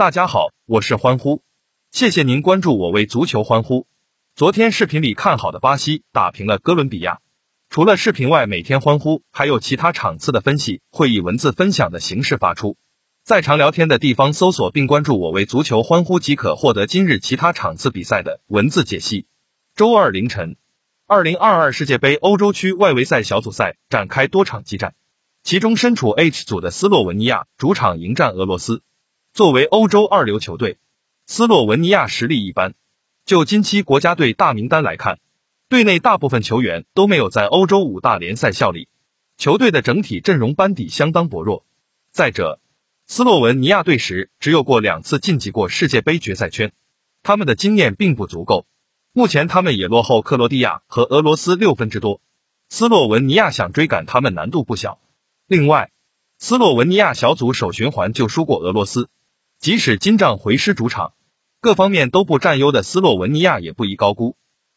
[0.00, 1.42] 大家好，我是欢呼，
[1.92, 3.86] 谢谢您关注我为足球欢呼。
[4.34, 7.18] 昨天视频里看好的巴西打平了哥伦比亚。
[7.68, 12.78] 除了视频外，每天欢呼还有其他场次的分析会以文字分享的形式发出，
[13.24, 19.26] 在常聊天的地方搜索并关注我为足球欢呼即可获得今日其他场次比赛的文字解析。
[19.76, 20.56] 周二凌晨，
[21.06, 24.94] 二零二二世界杯欧洲区外围赛小组赛展开多场激战，
[25.42, 28.80] 其中身处 H 组的斯洛文尼亚主场迎战俄罗斯。
[29.32, 30.78] 作为欧洲二流球队，
[31.24, 32.74] 斯洛文尼亚实力一般。
[33.24, 35.20] 就今期国家队大名单来看，
[35.68, 38.88] 队内大部分球员都没有在欧洲五大联赛效力，
[39.38, 41.64] 球队的整体阵容班底相当薄弱。
[42.10, 42.58] 再者，
[43.06, 46.72] 斯洛文尼亚队时只有过两次晋级过世界杯决赛圈，
[47.22, 48.66] 他们的经验并不足够。
[49.12, 52.20] 目前他们也落后克罗地亚和俄罗斯六分之多，
[52.68, 54.98] 斯洛文尼亚想追赶他们难度不小。
[55.46, 55.92] 另外，
[56.38, 59.08] 斯洛文尼亚小组首循环就输过俄罗斯。
[59.60, 61.12] 即使金帐回师主场，
[61.60, 64.34] 各方面都不占优的斯洛文尼亚也不宜高估。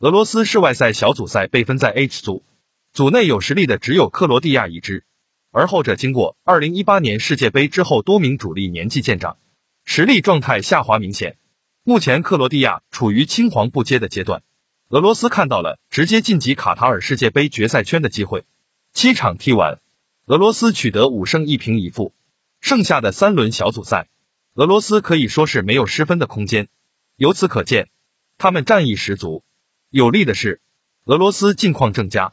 [0.00, 2.44] 俄罗斯世外赛小组赛被分在 H 组，
[2.92, 5.06] 组内有实力的只有克罗地亚一支，
[5.50, 9.38] 而后者经过二零一八年世界杯之后，多名主力年纪渐长，
[9.86, 11.38] 实力状态下滑明显。
[11.82, 14.42] 目前克罗地亚处于青黄不接的阶段，
[14.90, 18.44] 俄罗斯看到了直接晋级卡塔尔世界杯决赛圈的机会。
[18.92, 19.80] 七场踢完，
[20.26, 22.12] 俄罗斯取得五胜一平一负，
[22.60, 24.10] 剩下的三轮小组赛。
[24.56, 26.68] 俄罗斯可以说是没有失分的空间，
[27.16, 27.90] 由此可见，
[28.38, 29.44] 他们战意十足。
[29.90, 30.62] 有利的是，
[31.04, 32.32] 俄罗斯近况正佳，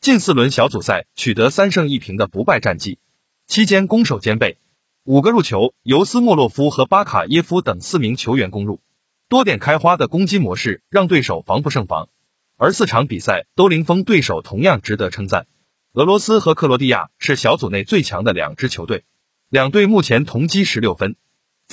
[0.00, 3.00] 近四轮小组赛取得三胜一平的不败战绩，
[3.48, 4.58] 期间攻守兼备，
[5.02, 8.80] 五个入球由斯莫洛夫和巴卡耶夫等四名球员攻入，
[9.28, 12.08] 多点开花的攻击模式让对手防不胜防，
[12.56, 15.48] 而四场比赛都零封对手，同样值得称赞。
[15.92, 19.02] 俄罗斯和克罗地亚是小组内最强的两支球队，
[19.48, 21.16] 两队目前同积十六分。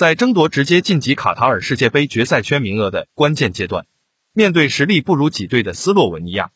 [0.02, 3.86] 在争夺直接晋级卡塔尔世界杯决赛圈名额的关键阶段，
[4.32, 6.50] 面对实力不如己队的斯洛文尼亚，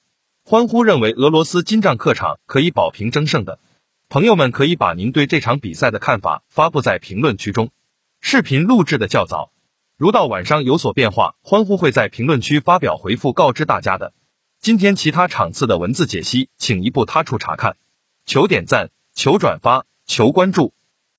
[0.45, 3.61] 欢呼认为俄罗斯金帐客场可以保平争胜的
[4.09, 7.71] 朋友们，可以把您对这场比赛的看法发布在评论区中。
[8.21, 9.53] 视频录制的较早，
[9.97, 14.13] 如到晚上有所变化，欢呼会在评论区发表回复告知大家的。
[14.59, 17.77] 今天其他场次的文字解析，请一步他处查看。
[18.25, 20.75] 求点赞，求转发，求关注。